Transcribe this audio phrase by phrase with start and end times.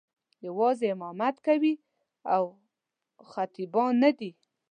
[0.47, 1.73] یوازې امامت کوي
[2.35, 2.43] او
[3.29, 4.31] خطیبان نه دي.